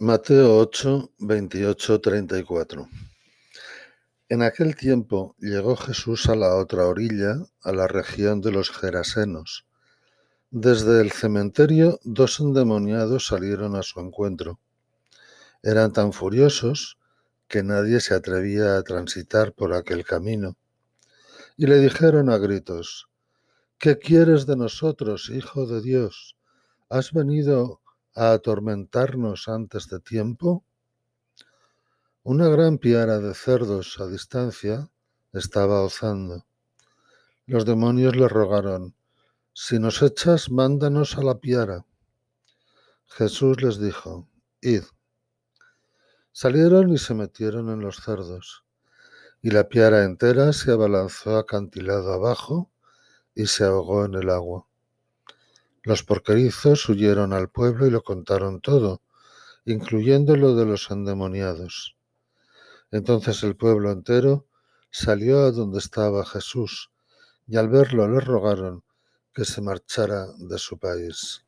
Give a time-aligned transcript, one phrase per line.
[0.00, 2.88] Mateo 8, 28, 34.
[4.28, 9.66] En aquel tiempo llegó Jesús a la otra orilla, a la región de los Gerasenos.
[10.52, 14.60] Desde el cementerio, dos endemoniados salieron a su encuentro.
[15.64, 16.96] Eran tan furiosos
[17.48, 20.56] que nadie se atrevía a transitar por aquel camino.
[21.56, 23.08] Y le dijeron a gritos,
[23.78, 26.36] ¿Qué quieres de nosotros, Hijo de Dios?
[26.88, 27.80] ¿Has venido
[28.18, 30.64] a atormentarnos antes de tiempo?
[32.24, 34.90] Una gran piara de cerdos a distancia
[35.32, 36.44] estaba ozando.
[37.46, 38.96] Los demonios le rogaron,
[39.54, 41.86] si nos echas, mándanos a la piara.
[43.06, 44.28] Jesús les dijo,
[44.60, 44.82] id.
[46.32, 48.64] Salieron y se metieron en los cerdos,
[49.40, 52.70] y la piara entera se abalanzó acantilado abajo
[53.34, 54.67] y se ahogó en el agua.
[55.88, 59.00] Los porquerizos huyeron al pueblo y lo contaron todo,
[59.64, 61.96] incluyendo lo de los endemoniados.
[62.90, 64.46] Entonces el pueblo entero
[64.90, 66.90] salió a donde estaba Jesús,
[67.46, 68.84] y al verlo le rogaron
[69.32, 71.46] que se marchara de su país.